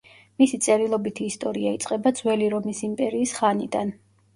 მისი 0.43 0.59
წერილობითი 0.67 1.29
ისტორია 1.33 1.75
იწყება 1.77 2.15
ძველი 2.23 2.51
რომის 2.59 2.85
იმპერიის 2.93 3.41
ხანიდან. 3.41 3.99